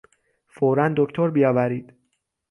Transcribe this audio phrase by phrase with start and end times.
[0.53, 1.93] فورا دکتر بیاورید!